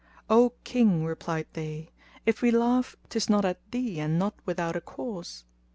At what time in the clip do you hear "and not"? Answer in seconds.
3.99-4.33